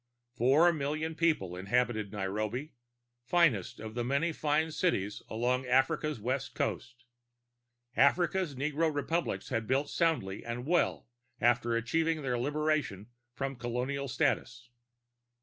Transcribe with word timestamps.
Four 0.33 0.73
million 0.73 1.13
people 1.13 1.55
inhabited 1.55 2.11
Nairobi, 2.11 2.73
finest 3.23 3.79
of 3.79 3.93
the 3.93 4.03
many 4.03 4.31
fine 4.33 4.71
cities 4.71 5.21
along 5.29 5.67
Africa's 5.67 6.19
western 6.19 6.55
coast. 6.57 7.03
Africa's 7.95 8.55
Negro 8.55 8.91
republics 8.91 9.49
had 9.49 9.67
built 9.67 9.91
soundly 9.91 10.43
and 10.43 10.65
well 10.65 11.07
after 11.39 11.75
achieving 11.75 12.23
their 12.23 12.39
liberation 12.39 13.11
from 13.35 13.55
colonial 13.57 14.07
status. 14.07 14.69